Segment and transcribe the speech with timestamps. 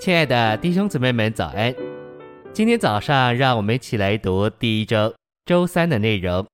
[0.00, 1.74] 亲爱的弟兄姊妹们，早安！
[2.52, 5.12] 今天早上，让我们一起来读第一周
[5.44, 6.46] 周三的内容。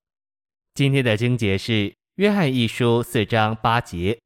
[0.72, 1.72] 今天的经节是
[2.14, 4.18] 《约翰一书》四章八节：“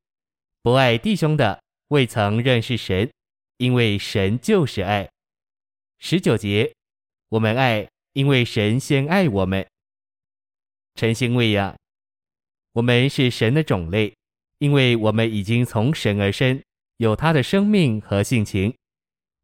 [0.62, 3.10] 不爱弟兄的，未曾认识神，
[3.56, 5.10] 因为神就是爱。”
[5.98, 6.72] 十九节
[7.30, 9.66] ：“我们爱，因为神先爱我们。”
[10.94, 11.76] 晨星喂养，
[12.74, 14.14] 我们是神的种类，
[14.58, 16.62] 因为我们已经从神而生，
[16.98, 18.72] 有他的生命和性情。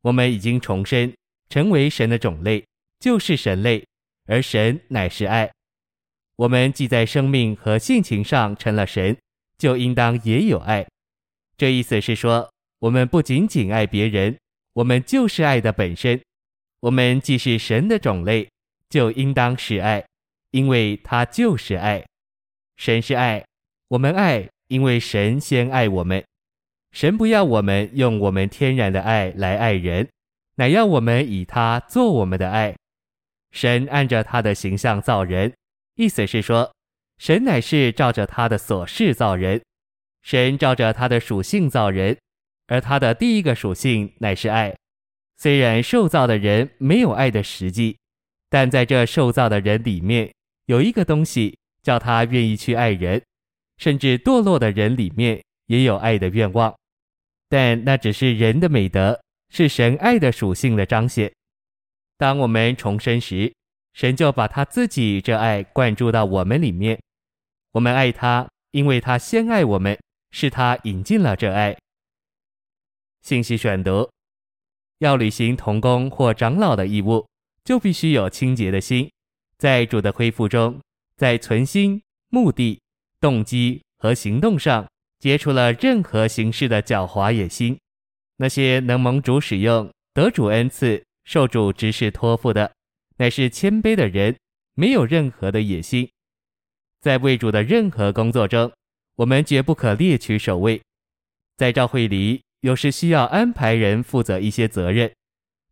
[0.04, 1.10] 我们已经重生，
[1.48, 2.62] 成为神的种类，
[3.00, 3.82] 就是神类，
[4.26, 5.50] 而神乃是爱。
[6.36, 9.16] 我们既在生命和性情上成了神，
[9.56, 10.86] 就应当也有爱。
[11.56, 14.36] 这意思是说，我们不仅仅爱别人，
[14.74, 16.20] 我们就是爱的本身。
[16.80, 18.46] 我们既是神的种类，
[18.90, 20.04] 就应当是爱，
[20.50, 22.04] 因为他就是爱。
[22.76, 23.42] 神是爱，
[23.88, 26.22] 我们爱，因为神先爱我们。
[26.94, 30.08] 神不要我们用我们天然的爱来爱人，
[30.54, 32.72] 乃要我们以他做我们的爱。
[33.50, 35.52] 神按着他的形象造人，
[35.96, 36.72] 意思是说，
[37.18, 39.60] 神乃是照着他的所示造人。
[40.22, 42.16] 神照着他的属性造人，
[42.68, 44.72] 而他的第一个属性乃是爱。
[45.36, 47.98] 虽然受造的人没有爱的实际，
[48.48, 50.32] 但在这受造的人里面
[50.66, 53.20] 有一个东西，叫他愿意去爱人，
[53.78, 56.72] 甚至堕落的人里面也有爱的愿望。
[57.54, 61.32] 但那只是人的美德，是神爱的属性的彰显。
[62.18, 63.54] 当我们重生时，
[63.92, 67.00] 神就把他自己这爱灌注到我们里面。
[67.70, 69.96] 我们爱他，因为他先爱我们，
[70.32, 71.78] 是他引进了这爱。
[73.22, 74.10] 信息选读：
[74.98, 77.24] 要履行童工或长老的义务，
[77.62, 79.08] 就必须有清洁的心，
[79.58, 80.80] 在主的恢复中，
[81.16, 82.80] 在存心、目的、
[83.20, 84.84] 动机和行动上。
[85.24, 87.78] 结除了任何形式的狡猾野心，
[88.36, 92.70] 那些能蒙主使用、得主恩赐、受主职事托付的，
[93.16, 94.36] 乃是谦卑的人，
[94.74, 96.06] 没有任何的野心。
[97.00, 98.70] 在为主的任何工作中，
[99.16, 100.78] 我们绝不可猎取首位。
[101.56, 105.10] 在教会里，有时需要安排人负责一些责任，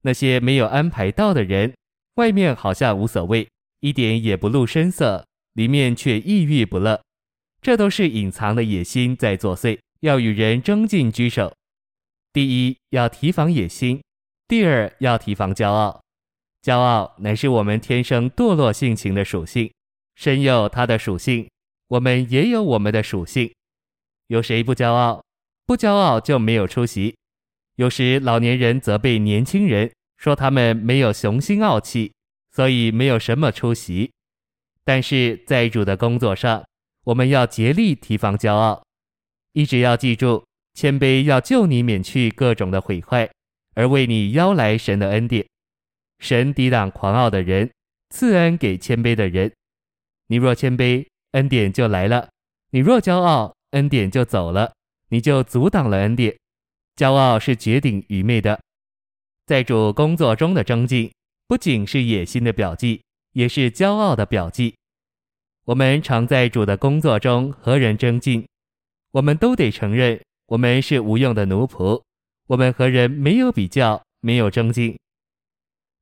[0.01, 1.75] 那些没有安排到的人，
[2.15, 3.47] 外面好像无所谓，
[3.81, 7.03] 一点也不露声色，里面却抑郁不乐。
[7.63, 11.55] 这都是隐藏的野心在作祟，要与人争竞居首。
[12.33, 14.01] 第一，要提防野心；
[14.49, 16.03] 第二，要提防骄傲。
[16.61, 19.73] 骄傲乃是我们天生堕落性情的属性，
[20.17, 21.49] 神有它的属性，
[21.87, 23.53] 我们也有我们的属性。
[24.27, 25.23] 有谁不骄傲？
[25.65, 27.15] 不骄傲就没有出息。
[27.77, 32.13] 有时老年人责备年轻人，说他们没有雄心傲气，
[32.51, 34.11] 所以没有什么出息。
[34.85, 36.65] 但是在主的工作上，
[37.05, 38.85] 我们要竭力提防骄傲，
[39.53, 43.29] 一直要记住，谦卑要救你免去各种的毁坏，
[43.75, 45.45] 而为你邀来神的恩典。
[46.21, 47.69] 神抵挡狂傲的人，
[48.11, 49.53] 赐恩给谦卑的人。
[50.29, 52.29] 你若谦卑，恩典就来了；
[52.71, 54.73] 你若骄傲，恩典就走了，
[55.09, 56.37] 你就阻挡了恩典。
[56.95, 58.61] 骄傲是绝顶愚昧的。
[59.47, 61.13] 在主工作中的争竞，
[61.49, 63.03] 不仅是野心的表记，
[63.33, 64.77] 也是骄傲的表记。
[65.65, 68.45] 我们常在主的工作中和人争竞，
[69.13, 72.03] 我们都得承认，我们是无用的奴仆。
[72.49, 74.99] 我们和人没有比较，没有争竞。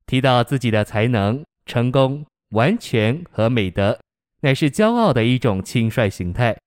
[0.07, 3.99] 提到自己的才能、成功、完全和美德，
[4.39, 6.57] 乃是骄傲的一种轻率形态。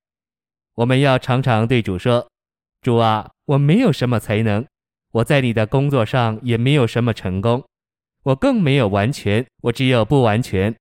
[0.77, 2.28] 我们要常常对主说
[2.81, 4.65] ：“主啊，我没有什么才能，
[5.10, 7.65] 我在你的工作上也没有什么成功，
[8.22, 10.72] 我更没有完全，我只有不完全，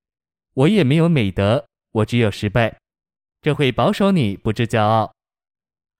[0.53, 2.75] 我也没有美德。”我只有十倍，
[3.41, 5.13] 这会保守你不致骄傲，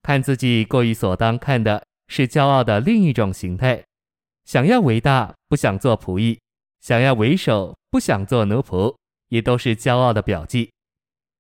[0.01, 3.83] 看自己过于所当看的是骄傲的另一种形态。
[4.45, 6.37] 想要为大，不想做仆役；
[6.81, 8.95] 想要为首，不想做奴仆，
[9.29, 10.71] 也都是骄傲的表记。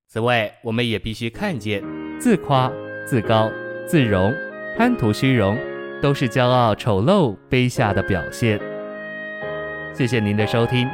[0.07, 1.83] 此外，我们也必须看见，
[2.19, 2.71] 自夸、
[3.07, 3.51] 自高、
[3.87, 4.31] 自荣、
[4.77, 5.57] 贪图虚荣，
[5.99, 8.59] 都是骄傲、丑陋、卑下的表现。
[9.95, 10.87] 谢谢您的收听，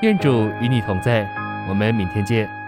[0.00, 1.30] 愿主与你同在，
[1.68, 2.61] 我们明天见。